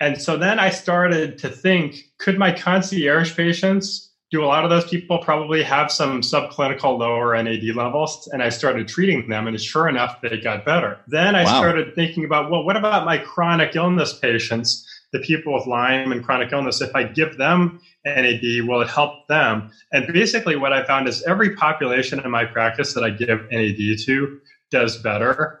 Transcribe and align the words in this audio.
And 0.00 0.20
so 0.20 0.36
then 0.36 0.58
I 0.58 0.70
started 0.70 1.38
to 1.38 1.48
think 1.48 2.10
could 2.18 2.38
my 2.38 2.52
concierge 2.52 3.36
patients 3.36 4.10
do 4.30 4.44
a 4.44 4.46
lot 4.46 4.64
of 4.64 4.70
those 4.70 4.88
people 4.88 5.18
probably 5.18 5.62
have 5.62 5.90
some 5.90 6.22
subclinical 6.22 6.98
lower 6.98 7.40
NAD 7.42 7.74
levels? 7.74 8.28
And 8.32 8.42
I 8.42 8.48
started 8.48 8.88
treating 8.88 9.28
them, 9.28 9.46
and 9.46 9.60
sure 9.60 9.88
enough, 9.88 10.20
they 10.22 10.40
got 10.40 10.64
better. 10.64 10.98
Then 11.08 11.34
I 11.34 11.44
wow. 11.44 11.60
started 11.60 11.94
thinking 11.94 12.24
about, 12.24 12.50
well, 12.50 12.64
what 12.64 12.76
about 12.76 13.04
my 13.04 13.18
chronic 13.18 13.76
illness 13.76 14.18
patients, 14.18 14.86
the 15.12 15.18
people 15.18 15.52
with 15.52 15.66
Lyme 15.66 16.12
and 16.12 16.24
chronic 16.24 16.52
illness? 16.52 16.80
If 16.80 16.94
I 16.94 17.04
give 17.04 17.36
them 17.38 17.80
NAD, 18.06 18.68
will 18.68 18.80
it 18.80 18.88
help 18.88 19.26
them? 19.28 19.70
And 19.92 20.10
basically, 20.12 20.56
what 20.56 20.72
I 20.72 20.84
found 20.84 21.08
is 21.08 21.22
every 21.24 21.56
population 21.56 22.20
in 22.20 22.30
my 22.30 22.44
practice 22.44 22.94
that 22.94 23.04
I 23.04 23.10
give 23.10 23.40
NAD 23.50 23.98
to 24.06 24.40
does 24.70 24.96
better. 24.96 25.60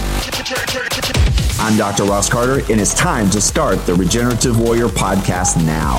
I'm 1.59 1.77
Dr. 1.77 2.03
Ross 2.03 2.29
Carter, 2.29 2.59
and 2.71 2.79
it's 2.79 2.93
time 2.93 3.29
to 3.31 3.41
start 3.41 3.83
the 3.85 3.95
Regenerative 3.95 4.59
Warrior 4.59 4.87
podcast 4.87 5.57
now. 5.65 5.97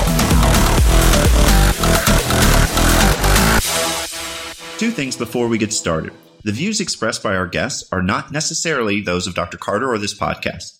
Two 4.78 4.90
things 4.90 5.16
before 5.16 5.48
we 5.48 5.58
get 5.58 5.72
started. 5.72 6.12
The 6.44 6.52
views 6.52 6.80
expressed 6.80 7.22
by 7.22 7.34
our 7.34 7.46
guests 7.46 7.88
are 7.92 8.02
not 8.02 8.30
necessarily 8.32 9.00
those 9.00 9.26
of 9.26 9.34
Dr. 9.34 9.56
Carter 9.56 9.90
or 9.92 9.98
this 9.98 10.18
podcast. 10.18 10.78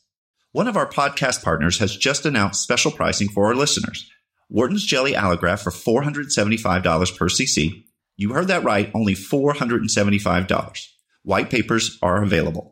One 0.53 0.69
of 0.69 0.77
our 0.77 0.89
podcast 0.89 1.43
partners 1.43 1.79
has 1.79 1.97
just 1.97 2.27
announced 2.27 2.63
special 2.63 2.91
pricing 2.91 3.29
for 3.29 3.47
our 3.47 3.55
listeners. 3.55 4.09
Wharton's 4.49 4.85
Jelly 4.85 5.15
Allograft 5.15 5.63
for 5.63 5.71
$475 5.71 7.17
per 7.17 7.29
cc. 7.29 7.85
You 8.17 8.33
heard 8.35 8.49
that 8.49 8.65
right, 8.65 8.91
only 8.95 9.15
$475. 9.15 10.89
White 11.23 11.51
papers 11.51 11.99
are 12.03 12.23
available. 12.23 12.72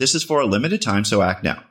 This 0.00 0.14
is 0.14 0.24
for 0.24 0.40
a 0.40 0.46
limited 0.46 0.80
time, 0.80 1.04
so 1.04 1.20
act 1.20 1.44
now. 1.44 1.62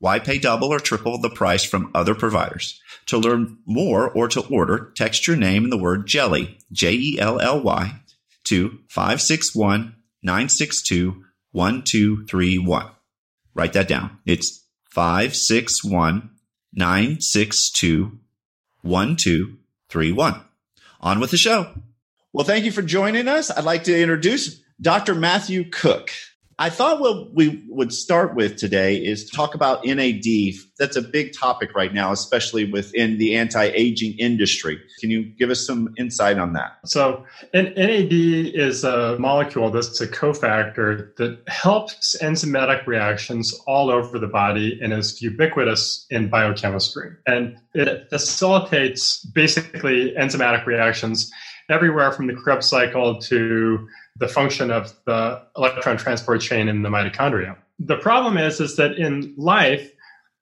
Why 0.00 0.18
pay 0.18 0.38
double 0.38 0.72
or 0.72 0.80
triple 0.80 1.18
the 1.18 1.30
price 1.30 1.64
from 1.64 1.92
other 1.94 2.16
providers? 2.16 2.80
To 3.06 3.16
learn 3.16 3.58
more 3.64 4.10
or 4.10 4.26
to 4.26 4.40
order, 4.48 4.92
text 4.96 5.28
your 5.28 5.36
name 5.36 5.62
and 5.62 5.72
the 5.72 5.78
word 5.78 6.04
jelly, 6.04 6.58
J 6.72 6.94
E 6.94 7.18
L 7.20 7.38
L 7.38 7.62
Y, 7.62 8.00
to 8.46 8.80
561 8.88 9.94
962 10.20 11.24
1231. 11.52 12.90
Write 13.54 13.72
that 13.74 13.86
down. 13.86 14.18
It's 14.26 14.64
561 14.90 16.30
962 16.72 18.18
1231. 18.82 20.40
On 21.02 21.20
with 21.20 21.30
the 21.30 21.36
show. 21.36 21.70
Well, 22.32 22.44
thank 22.44 22.64
you 22.64 22.72
for 22.72 22.82
joining 22.82 23.28
us. 23.28 23.48
I'd 23.48 23.62
like 23.62 23.84
to 23.84 23.96
introduce 23.96 24.60
Dr. 24.80 25.14
Matthew 25.14 25.70
Cook. 25.70 26.10
I 26.58 26.70
thought 26.70 27.00
what 27.00 27.34
we 27.34 27.62
would 27.68 27.92
start 27.92 28.34
with 28.34 28.56
today 28.56 28.96
is 28.96 29.28
talk 29.28 29.54
about 29.54 29.84
NAD. 29.84 30.24
That's 30.78 30.96
a 30.96 31.02
big 31.02 31.34
topic 31.34 31.74
right 31.74 31.92
now, 31.92 32.12
especially 32.12 32.64
within 32.64 33.18
the 33.18 33.36
anti-aging 33.36 34.18
industry. 34.18 34.80
Can 35.00 35.10
you 35.10 35.24
give 35.24 35.50
us 35.50 35.66
some 35.66 35.92
insight 35.98 36.38
on 36.38 36.54
that? 36.54 36.78
So, 36.86 37.24
NAD 37.52 38.10
is 38.10 38.84
a 38.84 39.18
molecule 39.18 39.70
that's 39.70 40.00
a 40.00 40.08
cofactor 40.08 41.14
that 41.16 41.42
helps 41.46 42.16
enzymatic 42.22 42.86
reactions 42.86 43.52
all 43.66 43.90
over 43.90 44.18
the 44.18 44.26
body 44.26 44.78
and 44.82 44.94
is 44.94 45.20
ubiquitous 45.20 46.06
in 46.08 46.30
biochemistry. 46.30 47.10
And 47.26 47.58
it 47.74 48.08
facilitates 48.08 49.22
basically 49.26 50.14
enzymatic 50.18 50.64
reactions 50.64 51.30
everywhere 51.70 52.12
from 52.12 52.26
the 52.26 52.34
Krebs 52.34 52.66
cycle 52.66 53.20
to 53.22 53.88
the 54.18 54.28
function 54.28 54.70
of 54.70 54.92
the 55.04 55.42
electron 55.56 55.96
transport 55.96 56.40
chain 56.40 56.68
in 56.68 56.82
the 56.82 56.88
mitochondria. 56.88 57.56
The 57.78 57.96
problem 57.96 58.38
is, 58.38 58.60
is 58.60 58.76
that 58.76 58.92
in 58.92 59.34
life, 59.36 59.90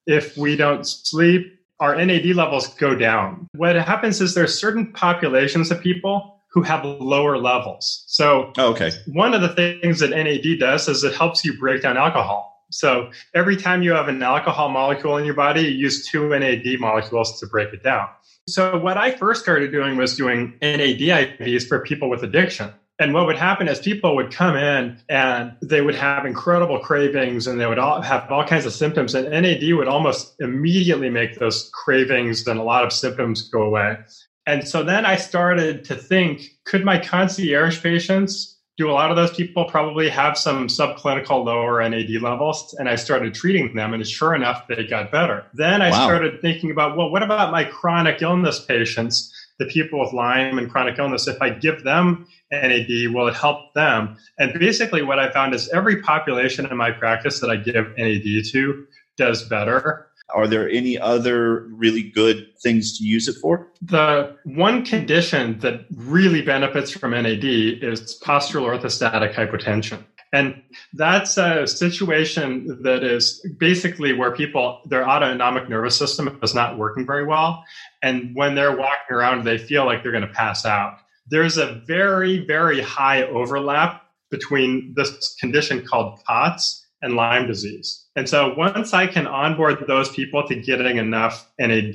if 0.07 0.37
we 0.37 0.57
don't 0.57 0.87
sleep, 0.87 1.59
our 1.81 1.97
NAD 1.97 2.27
levels 2.37 2.69
go 2.75 2.95
down. 2.95 3.49
What 3.55 3.75
happens 3.77 4.21
is 4.21 4.35
there's 4.35 4.59
certain 4.59 4.93
populations 4.93 5.71
of 5.71 5.81
people 5.81 6.41
who 6.53 6.63
have 6.63 6.85
lower 6.85 7.37
levels. 7.37 8.05
So, 8.07 8.53
oh, 8.59 8.71
okay. 8.73 8.93
One 9.09 9.35
of 9.35 9.43
the 9.43 9.49
things 9.49 9.99
that 9.99 10.11
NAD 10.11 10.61
does 10.61 10.89
is 10.89 11.03
it 11.03 11.15
helps 11.15 11.45
you 11.45 11.59
break 11.59 11.83
down 11.83 11.97
alcohol. 11.97 12.54
So 12.75 13.11
every 13.35 13.57
time 13.57 13.83
you 13.83 13.93
have 13.93 14.09
an 14.09 14.21
alcohol 14.21 14.69
molecule 14.69 15.17
in 15.17 15.25
your 15.25 15.35
body, 15.35 15.63
you 15.63 15.69
use 15.69 16.05
two 16.05 16.29
NAD 16.29 16.81
molecules 16.81 17.39
to 17.39 17.47
break 17.47 17.73
it 17.73 17.85
down. 17.85 18.09
So 18.49 18.77
what 18.79 18.99
I 18.99 19.13
first 19.13 19.43
started 19.43 19.71
doing 19.71 19.97
was 19.97 20.17
doing 20.17 20.55
NAD 20.61 20.99
IVs 20.99 21.69
for 21.69 21.79
people 21.79 22.11
with 22.11 22.25
addiction. 22.25 22.73
And 22.99 23.15
what 23.15 23.27
would 23.27 23.37
happen 23.37 23.69
is 23.69 23.79
people 23.79 24.17
would 24.17 24.33
come 24.33 24.57
in 24.57 24.99
and 25.09 25.57
they 25.63 25.83
would 25.83 25.95
have 25.95 26.27
incredible 26.27 26.81
cravings 26.81 27.47
and 27.47 27.61
they 27.61 27.67
would 27.67 27.79
all 27.79 28.03
have 28.03 28.31
all 28.31 28.45
kinds 28.45 28.67
of 28.67 28.73
symptoms. 28.73 29.15
And 29.15 29.31
NAD 29.31 29.73
would 29.75 29.89
almost 29.89 30.35
immediately 30.41 31.11
make 31.11 31.39
those 31.39 31.71
cravings 31.73 32.45
and 32.47 32.59
a 32.59 32.65
lot 32.65 32.85
of 32.85 32.93
symptoms 32.93 33.49
go 33.49 33.63
away. 33.63 33.99
And 34.47 34.67
so 34.67 34.83
then 34.83 35.07
I 35.07 35.17
started 35.17 35.85
to 35.87 35.95
think 35.95 36.51
could 36.65 36.85
my 36.85 36.99
concierge 36.99 37.81
patients 37.83 38.54
do 38.77 38.91
a 38.91 38.93
lot 38.93 39.11
of 39.11 39.17
those 39.17 39.31
people 39.31 39.65
probably 39.67 40.09
have 40.09 40.37
some 40.37 40.67
subclinical 40.67 41.45
lower 41.45 41.89
NAD 41.89 42.21
levels? 42.21 42.75
And 42.79 42.89
I 42.89 42.97
started 42.97 43.35
treating 43.35 43.75
them, 43.75 43.95
and 43.95 44.07
sure 44.07 44.35
enough, 44.35 44.67
they 44.69 44.85
got 44.85 45.13
better. 45.13 45.45
Then 45.55 45.81
I 45.81 45.91
wow. 45.91 46.05
started 46.05 46.41
thinking 46.41 46.71
about, 46.71 46.97
well, 46.97 47.11
what 47.11 47.23
about 47.23 47.53
my 47.53 47.65
chronic 47.65 48.21
illness 48.21 48.65
patients? 48.65 49.33
the 49.59 49.67
people 49.67 50.01
with 50.01 50.13
Lyme 50.13 50.59
and 50.59 50.71
chronic 50.71 50.99
illness, 50.99 51.29
if 51.29 51.41
I 51.41 51.51
give 51.51 51.85
them 51.85 52.27
NAD, 52.51 53.13
will 53.13 53.29
it 53.29 53.35
help 53.35 53.73
them? 53.75 54.17
And 54.39 54.53
basically, 54.59 55.03
what 55.03 55.19
I 55.19 55.31
found 55.31 55.55
is 55.55 55.69
every 55.69 56.03
population 56.03 56.67
in 56.67 56.77
my 56.77 56.91
practice 56.91 57.41
that 57.41 57.51
I 57.51 57.57
give 57.57 57.93
NAD 57.97 58.45
to 58.53 58.87
does 59.17 59.47
better. 59.49 60.07
Are 60.33 60.47
there 60.47 60.69
any 60.69 60.99
other 60.99 61.67
really 61.71 62.03
good 62.03 62.47
things 62.63 62.99
to 62.99 63.05
use 63.05 63.29
it 63.29 63.37
for? 63.41 63.69
The 63.83 64.37
one 64.45 64.85
condition 64.85 65.59
that 65.61 65.87
really 65.95 66.43
benefits 66.43 66.91
from 66.91 67.11
NAD 67.11 67.45
is 67.45 68.19
postural 68.25 68.67
orthostatic 68.67 69.35
hypotension. 69.35 70.03
And 70.33 70.61
that's 70.95 71.37
a 71.37 71.65
situation 71.67 72.83
that 72.83 73.05
is 73.05 73.41
basically 73.59 74.13
where 74.15 74.33
people, 74.33 74.81
their 74.87 75.09
autonomic 75.09 75.69
nervous 75.69 75.97
system 75.97 76.41
is 76.43 76.55
not 76.55 76.77
working 76.77 77.07
very 77.07 77.25
well. 77.25 77.63
And 78.03 78.35
when 78.35 78.57
they're 78.57 78.77
walking 78.77 79.15
around, 79.15 79.45
they 79.45 79.59
feel 79.59 79.85
like 79.85 80.03
they're 80.03 80.11
going 80.11 80.27
to 80.27 80.33
pass 80.33 80.67
out. 80.67 80.99
There's 81.29 81.57
a 81.57 81.81
very, 81.87 82.45
very 82.45 82.81
high 82.81 83.23
overlap 83.23 84.03
between 84.31 84.95
this 84.97 85.37
condition 85.39 85.87
called 85.87 86.19
POTS 86.25 86.84
and 87.05 87.15
Lyme 87.15 87.47
disease. 87.47 88.05
And 88.17 88.29
so 88.29 88.55
once 88.57 88.93
I 88.95 89.07
can 89.07 89.27
onboard 89.27 89.85
those 89.87 90.09
people 90.09 90.47
to 90.49 90.55
getting 90.55 90.97
enough 90.97 91.49
NAD, 91.59 91.95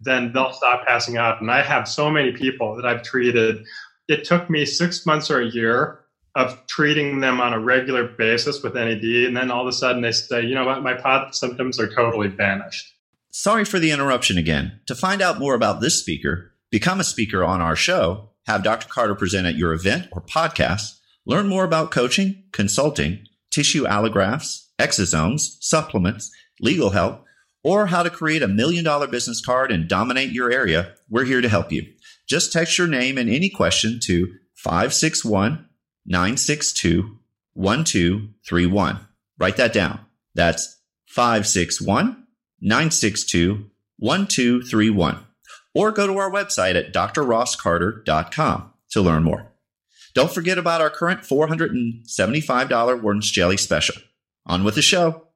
then 0.00 0.32
they'll 0.32 0.52
stop 0.52 0.86
passing 0.86 1.16
out. 1.16 1.40
And 1.40 1.50
I 1.50 1.62
have 1.62 1.88
so 1.88 2.10
many 2.10 2.32
people 2.32 2.76
that 2.76 2.84
I've 2.84 3.02
treated. 3.02 3.64
It 4.06 4.24
took 4.24 4.50
me 4.50 4.66
six 4.66 5.06
months 5.06 5.30
or 5.30 5.40
a 5.40 5.46
year 5.46 6.00
of 6.34 6.66
treating 6.66 7.20
them 7.20 7.40
on 7.40 7.52
a 7.52 7.60
regular 7.60 8.08
basis 8.08 8.62
with 8.62 8.74
NAD, 8.74 9.04
and 9.04 9.36
then 9.36 9.50
all 9.50 9.62
of 9.62 9.68
a 9.68 9.72
sudden 9.72 10.02
they 10.02 10.12
say, 10.12 10.42
you 10.42 10.54
know 10.54 10.64
what, 10.64 10.82
my 10.82 10.94
POT 10.94 11.34
symptoms 11.34 11.78
are 11.78 11.88
totally 11.88 12.28
vanished. 12.28 12.92
Sorry 13.30 13.64
for 13.64 13.78
the 13.78 13.92
interruption 13.92 14.36
again. 14.36 14.80
To 14.86 14.94
find 14.94 15.22
out 15.22 15.38
more 15.38 15.54
about 15.54 15.80
this 15.80 15.98
speaker, 15.98 16.52
become 16.70 17.00
a 17.00 17.04
speaker 17.04 17.44
on 17.44 17.60
our 17.60 17.76
show, 17.76 18.30
have 18.46 18.64
Dr. 18.64 18.88
Carter 18.88 19.14
present 19.14 19.46
at 19.46 19.56
your 19.56 19.72
event 19.72 20.08
or 20.12 20.22
podcast, 20.22 20.98
learn 21.24 21.48
more 21.48 21.64
about 21.64 21.90
coaching, 21.90 22.44
consulting, 22.52 23.26
tissue 23.54 23.84
allografts, 23.84 24.66
exosomes, 24.80 25.56
supplements, 25.60 26.32
legal 26.60 26.90
help, 26.90 27.24
or 27.62 27.86
how 27.86 28.02
to 28.02 28.10
create 28.10 28.42
a 28.42 28.48
million 28.48 28.84
dollar 28.84 29.06
business 29.06 29.40
card 29.40 29.70
and 29.70 29.88
dominate 29.88 30.32
your 30.32 30.50
area, 30.50 30.94
we're 31.08 31.24
here 31.24 31.40
to 31.40 31.48
help 31.48 31.70
you. 31.70 31.86
Just 32.26 32.52
text 32.52 32.76
your 32.76 32.88
name 32.88 33.16
and 33.16 33.30
any 33.30 33.48
question 33.48 34.00
to 34.04 34.34
561 34.54 35.68
962 36.04 37.18
1231. 37.54 39.00
Write 39.38 39.56
that 39.56 39.72
down. 39.72 40.00
That's 40.34 40.80
561 41.06 42.26
962 42.60 43.70
1231. 43.98 45.18
Or 45.74 45.92
go 45.92 46.06
to 46.06 46.18
our 46.18 46.30
website 46.30 46.74
at 46.74 46.92
drrosscarter.com 46.92 48.72
to 48.90 49.00
learn 49.00 49.22
more. 49.22 49.53
Don't 50.14 50.32
forget 50.32 50.58
about 50.58 50.80
our 50.80 50.90
current 50.90 51.22
$475 51.22 53.02
Wharton's 53.02 53.30
Jelly 53.30 53.56
special. 53.56 53.96
On 54.46 54.62
with 54.62 54.74
the 54.74 54.82
show. 54.82 55.26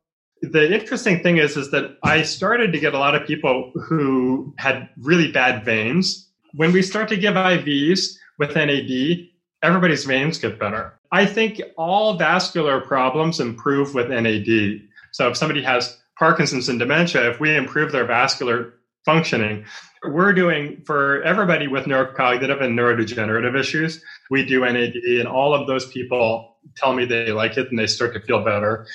The 0.43 0.73
interesting 0.73 1.23
thing 1.23 1.39
is, 1.39 1.57
is 1.57 1.71
that 1.73 1.97
I 2.05 2.23
started 2.23 2.73
to 2.73 2.79
get 2.79 2.95
a 2.95 2.99
lot 2.99 3.15
of 3.15 3.27
people 3.27 3.73
who 3.75 4.55
had 4.59 4.89
really 4.99 5.33
bad 5.33 5.65
veins. 5.65 6.29
When 6.55 6.73
we 6.73 6.83
start 6.83 7.09
to 7.09 7.17
give 7.17 7.35
IVs 7.35 8.17
with 8.39 8.55
NAD, 8.55 9.29
everybody's 9.63 10.05
veins 10.05 10.39
get 10.39 10.61
better. 10.61 10.95
I 11.11 11.27
think 11.27 11.61
all 11.77 12.19
vascular 12.19 12.81
problems 12.81 13.41
improve 13.41 13.95
with 13.95 14.11
NAD. 14.11 14.83
So 15.13 15.29
if 15.31 15.37
somebody 15.37 15.63
has 15.63 15.99
Parkinson's 16.19 16.69
and 16.69 16.79
dementia, 16.79 17.31
if 17.31 17.41
we 17.41 17.57
improve 17.57 17.93
their 17.93 18.05
vascular 18.05 18.75
functioning, 19.09 19.65
we're 20.05 20.35
doing 20.35 20.83
for 20.85 21.23
everybody 21.23 21.67
with 21.67 21.87
neurocognitive 21.87 22.63
and 22.63 22.79
neurodegenerative 22.79 23.59
issues, 23.59 24.03
we 24.29 24.45
do 24.45 24.61
NAD, 24.61 24.97
and 24.97 25.27
all 25.27 25.55
of 25.55 25.67
those 25.67 25.91
people 25.91 26.57
tell 26.77 26.93
me 26.93 27.07
they 27.07 27.33
like 27.33 27.57
it 27.57 27.71
and 27.71 27.79
they 27.79 27.87
start 27.87 28.13
to 28.13 28.21
feel 28.21 28.45
better. 28.45 28.87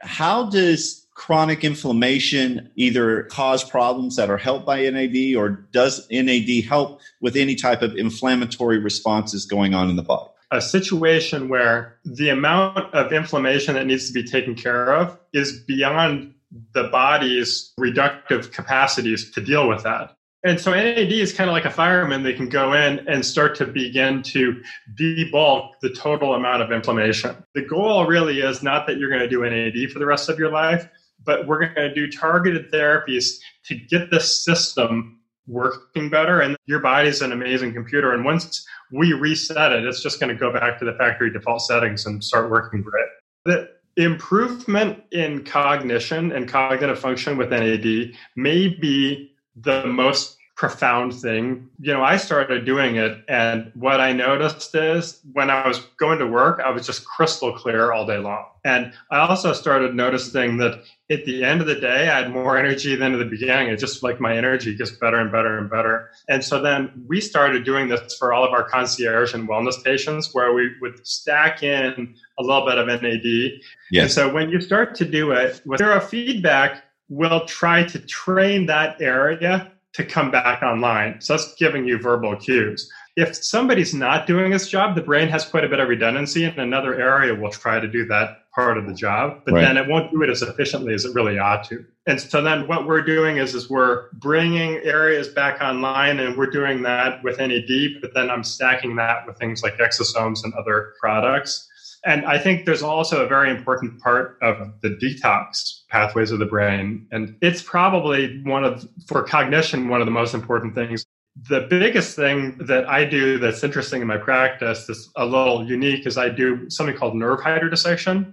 How 0.00 0.48
does 0.48 1.06
chronic 1.12 1.64
inflammation 1.64 2.70
either 2.76 3.24
cause 3.24 3.62
problems 3.62 4.16
that 4.16 4.30
are 4.30 4.38
helped 4.38 4.64
by 4.64 4.88
NAD, 4.88 5.36
or 5.36 5.50
does 5.72 6.06
NAD 6.10 6.64
help 6.64 7.02
with 7.20 7.36
any 7.36 7.54
type 7.54 7.82
of 7.82 7.94
inflammatory 7.94 8.78
responses 8.78 9.44
going 9.44 9.74
on 9.74 9.90
in 9.90 9.96
the 9.96 10.02
body? 10.02 10.30
A 10.50 10.62
situation 10.62 11.50
where 11.50 11.98
the 12.06 12.30
amount 12.30 12.94
of 12.94 13.12
inflammation 13.12 13.74
that 13.74 13.86
needs 13.86 14.06
to 14.06 14.14
be 14.14 14.24
taken 14.24 14.54
care 14.54 14.94
of 14.94 15.18
is 15.34 15.60
beyond 15.64 16.32
the 16.72 16.84
body's 16.84 17.72
reductive 17.78 18.52
capacities 18.52 19.30
to 19.32 19.40
deal 19.40 19.68
with 19.68 19.82
that. 19.82 20.14
And 20.44 20.60
so 20.60 20.72
NAD 20.72 21.12
is 21.12 21.32
kind 21.32 21.50
of 21.50 21.52
like 21.52 21.64
a 21.64 21.70
fireman. 21.70 22.22
They 22.22 22.32
can 22.32 22.48
go 22.48 22.72
in 22.72 23.06
and 23.08 23.26
start 23.26 23.56
to 23.56 23.66
begin 23.66 24.22
to 24.24 24.62
debulk 24.94 25.72
the 25.82 25.90
total 25.90 26.34
amount 26.34 26.62
of 26.62 26.70
inflammation. 26.70 27.36
The 27.54 27.62
goal 27.62 28.06
really 28.06 28.40
is 28.40 28.62
not 28.62 28.86
that 28.86 28.98
you're 28.98 29.10
going 29.10 29.20
to 29.20 29.28
do 29.28 29.42
NAD 29.42 29.90
for 29.90 29.98
the 29.98 30.06
rest 30.06 30.28
of 30.28 30.38
your 30.38 30.52
life, 30.52 30.88
but 31.24 31.46
we're 31.48 31.58
going 31.58 31.74
to 31.74 31.92
do 31.92 32.10
targeted 32.10 32.70
therapies 32.70 33.38
to 33.64 33.74
get 33.74 34.10
the 34.10 34.20
system 34.20 35.18
working 35.48 36.08
better. 36.08 36.40
And 36.40 36.56
your 36.66 36.78
body's 36.78 37.20
an 37.20 37.32
amazing 37.32 37.72
computer. 37.72 38.12
And 38.12 38.24
once 38.24 38.64
we 38.92 39.12
reset 39.14 39.72
it, 39.72 39.84
it's 39.84 40.02
just 40.02 40.20
going 40.20 40.30
to 40.30 40.38
go 40.38 40.52
back 40.52 40.78
to 40.78 40.84
the 40.84 40.92
factory 40.92 41.32
default 41.32 41.62
settings 41.62 42.06
and 42.06 42.22
start 42.22 42.48
working 42.48 42.82
great. 42.82 43.08
The 43.44 43.68
improvement 43.98 45.02
in 45.10 45.44
cognition 45.44 46.30
and 46.30 46.48
cognitive 46.48 46.98
function 46.98 47.36
with 47.36 47.50
NAD 47.50 48.12
may 48.36 48.68
be 48.68 49.32
the 49.56 49.86
most 49.86 50.37
profound 50.58 51.14
thing. 51.14 51.70
You 51.78 51.94
know, 51.94 52.02
I 52.02 52.16
started 52.16 52.64
doing 52.64 52.96
it, 52.96 53.24
and 53.28 53.70
what 53.74 54.00
I 54.00 54.12
noticed 54.12 54.74
is 54.74 55.20
when 55.32 55.50
I 55.50 55.66
was 55.66 55.78
going 56.00 56.18
to 56.18 56.26
work, 56.26 56.60
I 56.62 56.70
was 56.70 56.84
just 56.84 57.06
crystal 57.06 57.52
clear 57.52 57.92
all 57.92 58.04
day 58.04 58.18
long. 58.18 58.44
And 58.64 58.92
I 59.12 59.18
also 59.18 59.52
started 59.52 59.94
noticing 59.94 60.56
that 60.56 60.82
at 61.10 61.24
the 61.24 61.44
end 61.44 61.60
of 61.60 61.68
the 61.68 61.76
day, 61.76 62.08
I 62.08 62.22
had 62.22 62.32
more 62.32 62.58
energy 62.58 62.96
than 62.96 63.14
at 63.14 63.18
the 63.18 63.24
beginning. 63.24 63.68
It 63.68 63.76
just 63.76 64.02
like 64.02 64.20
my 64.20 64.36
energy 64.36 64.74
gets 64.74 64.90
better 64.90 65.20
and 65.20 65.30
better 65.30 65.58
and 65.58 65.70
better. 65.70 66.10
And 66.28 66.44
so 66.44 66.60
then 66.60 67.04
we 67.06 67.20
started 67.20 67.64
doing 67.64 67.86
this 67.88 68.16
for 68.16 68.32
all 68.32 68.44
of 68.44 68.50
our 68.50 68.64
concierge 68.64 69.34
and 69.34 69.48
wellness 69.48 69.82
patients 69.84 70.34
where 70.34 70.52
we 70.52 70.72
would 70.80 71.06
stack 71.06 71.62
in 71.62 72.16
a 72.36 72.42
little 72.42 72.66
bit 72.66 72.78
of 72.78 72.88
NAD. 72.88 73.60
Yes. 73.92 74.02
And 74.02 74.10
so 74.10 74.34
when 74.34 74.50
you 74.50 74.60
start 74.60 74.96
to 74.96 75.04
do 75.04 75.30
it 75.30 75.62
with 75.64 75.80
neurofeedback, 75.80 76.80
we'll 77.08 77.46
try 77.46 77.84
to 77.84 78.00
train 78.00 78.66
that 78.66 79.00
area 79.00 79.70
to 79.94 80.04
come 80.04 80.30
back 80.30 80.62
online. 80.62 81.20
So 81.20 81.36
that's 81.36 81.54
giving 81.54 81.86
you 81.86 81.98
verbal 81.98 82.36
cues. 82.36 82.90
If 83.16 83.34
somebody's 83.34 83.94
not 83.94 84.26
doing 84.26 84.52
this 84.52 84.68
job, 84.68 84.94
the 84.94 85.02
brain 85.02 85.28
has 85.28 85.44
quite 85.44 85.64
a 85.64 85.68
bit 85.68 85.80
of 85.80 85.88
redundancy, 85.88 86.44
and 86.44 86.56
another 86.58 87.00
area 87.00 87.34
will 87.34 87.50
try 87.50 87.80
to 87.80 87.88
do 87.88 88.06
that 88.06 88.42
part 88.54 88.78
of 88.78 88.86
the 88.86 88.94
job, 88.94 89.42
but 89.44 89.54
right. 89.54 89.60
then 89.60 89.76
it 89.76 89.88
won't 89.88 90.10
do 90.10 90.22
it 90.22 90.30
as 90.30 90.42
efficiently 90.42 90.94
as 90.94 91.04
it 91.04 91.14
really 91.14 91.38
ought 91.38 91.64
to. 91.64 91.84
And 92.06 92.20
so 92.20 92.42
then 92.42 92.66
what 92.68 92.86
we're 92.86 93.02
doing 93.02 93.38
is, 93.38 93.54
is 93.54 93.68
we're 93.68 94.10
bringing 94.14 94.76
areas 94.78 95.28
back 95.28 95.60
online, 95.60 96.20
and 96.20 96.36
we're 96.36 96.50
doing 96.50 96.82
that 96.82 97.22
with 97.24 97.38
NAD, 97.38 98.00
but 98.00 98.14
then 98.14 98.30
I'm 98.30 98.44
stacking 98.44 98.96
that 98.96 99.26
with 99.26 99.36
things 99.38 99.62
like 99.62 99.78
exosomes 99.78 100.44
and 100.44 100.52
other 100.54 100.94
products. 101.00 101.68
And 102.04 102.24
I 102.24 102.38
think 102.38 102.64
there's 102.64 102.82
also 102.82 103.24
a 103.24 103.28
very 103.28 103.50
important 103.50 104.00
part 104.00 104.38
of 104.42 104.72
the 104.82 104.90
detox 104.90 105.82
pathways 105.88 106.30
of 106.30 106.38
the 106.38 106.46
brain. 106.46 107.06
And 107.10 107.36
it's 107.42 107.62
probably 107.62 108.40
one 108.44 108.64
of, 108.64 108.86
for 109.06 109.22
cognition, 109.22 109.88
one 109.88 110.00
of 110.00 110.06
the 110.06 110.12
most 110.12 110.34
important 110.34 110.74
things. 110.74 111.04
The 111.48 111.66
biggest 111.70 112.16
thing 112.16 112.56
that 112.58 112.88
I 112.88 113.04
do 113.04 113.38
that's 113.38 113.62
interesting 113.62 114.00
in 114.00 114.08
my 114.08 114.16
practice, 114.16 114.86
that's 114.86 115.10
a 115.16 115.24
little 115.24 115.64
unique, 115.68 116.06
is 116.06 116.18
I 116.18 116.28
do 116.28 116.68
something 116.70 116.96
called 116.96 117.14
nerve 117.14 117.40
hydrodissection. 117.40 118.32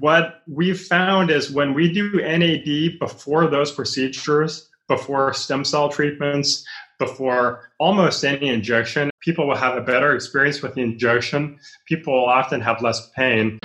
What 0.00 0.42
we've 0.46 0.80
found 0.80 1.30
is 1.30 1.50
when 1.50 1.74
we 1.74 1.92
do 1.92 2.16
NAD 2.16 2.98
before 2.98 3.46
those 3.46 3.72
procedures, 3.72 4.68
before 4.88 5.32
stem 5.32 5.64
cell 5.64 5.88
treatments, 5.88 6.64
before 6.98 7.70
almost 7.78 8.24
any 8.24 8.48
injection. 8.48 9.11
People 9.22 9.46
will 9.46 9.56
have 9.56 9.76
a 9.76 9.80
better 9.80 10.16
experience 10.16 10.62
with 10.62 10.74
the 10.74 10.80
injection. 10.80 11.56
People 11.86 12.12
will 12.12 12.24
often 12.24 12.60
have 12.60 12.82
less 12.82 13.08
pain. 13.10 13.60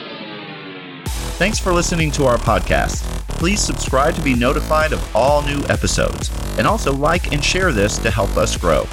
Thanks 1.39 1.57
for 1.57 1.73
listening 1.73 2.11
to 2.11 2.25
our 2.25 2.37
podcast. 2.37 3.01
Please 3.27 3.59
subscribe 3.59 4.13
to 4.15 4.21
be 4.21 4.35
notified 4.35 4.93
of 4.93 5.15
all 5.15 5.41
new 5.41 5.59
episodes, 5.67 6.29
and 6.59 6.67
also 6.67 6.93
like 6.93 7.33
and 7.33 7.43
share 7.43 7.71
this 7.71 7.97
to 7.99 8.11
help 8.11 8.37
us 8.37 8.55
grow. 8.55 8.83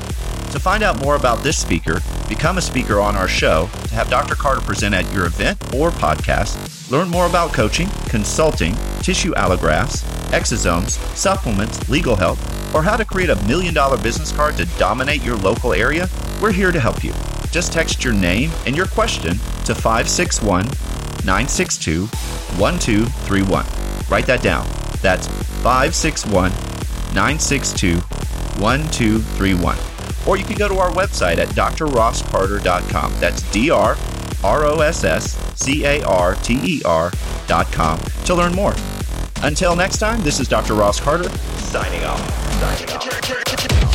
To 0.53 0.59
find 0.59 0.83
out 0.83 0.99
more 1.01 1.17
about 1.17 1.43
this 1.43 1.59
speaker, 1.59 2.01
become 2.31 2.57
a 2.57 2.63
speaker 2.63 2.99
on 2.99 3.15
our 3.15 3.29
show, 3.29 3.69
to 3.89 3.95
have 3.95 4.09
Dr. 4.09 4.35
Carter 4.35 4.63
present 4.63 4.95
at 4.95 5.11
your 5.13 5.27
event 5.27 5.63
or 5.75 5.91
podcast, 5.91 6.91
learn 6.91 7.09
more 7.09 7.27
about 7.27 7.53
coaching, 7.53 7.89
consulting, 8.09 8.75
tissue 9.01 9.35
allografts, 9.35 10.03
exosomes, 10.31 10.93
supplements, 11.15 11.89
legal 11.91 12.17
help, 12.17 12.39
or 12.75 12.83
how 12.83 12.97
to 12.97 13.05
create 13.05 13.31
a 13.31 13.37
million 13.47 13.73
dollar 13.73 13.97
business 13.97 14.33
card 14.33 14.57
to 14.57 14.67
dominate 14.79 15.23
your 15.23 15.37
local 15.37 15.73
area, 15.73 16.09
we're 16.43 16.53
here 16.53 16.73
to 16.73 16.81
help 16.81 17.05
you. 17.05 17.13
Just 17.51 17.73
text 17.73 18.03
your 18.03 18.13
name 18.13 18.51
and 18.67 18.77
your 18.77 18.87
question 18.87 19.39
to 19.65 19.75
561 19.75 20.65
962 21.25 22.07
1231. 22.59 23.65
Write 24.11 24.27
that 24.27 24.43
down. 24.43 24.67
That's 25.01 25.29
561 25.63 26.51
962 27.15 27.99
1231. 28.61 29.79
Or 30.27 30.37
you 30.37 30.45
can 30.45 30.57
go 30.57 30.69
to 30.69 30.79
our 30.79 30.91
website 30.91 31.39
at 31.39 31.49
drrosscarter.com. 31.49 33.15
That's 33.21 33.43
D 33.53 33.71
R 33.71 33.97
R 34.43 34.65
O 34.65 34.81
S 34.81 35.05
S 35.05 35.37
C 35.55 35.85
A 35.85 36.03
R 36.05 36.35
T 36.37 36.59
E 36.63 36.83
R.com 36.85 38.01
to 38.25 38.35
learn 38.35 38.53
more. 38.53 38.75
Until 39.43 39.77
next 39.77 39.99
time, 39.99 40.23
this 40.23 40.41
is 40.41 40.49
Dr. 40.49 40.75
Ross 40.75 40.99
Carter 40.99 41.31
signing 41.75 42.05
off. 42.05 42.21
Signing 42.61 42.89
off. 42.93 43.94